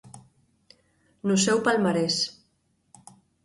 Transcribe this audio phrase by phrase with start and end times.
[1.27, 2.15] No seu palmarés.